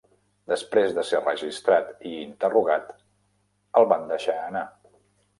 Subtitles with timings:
[0.51, 2.87] Després de ser registrat i interrogat,
[3.81, 4.65] el van deixar anar.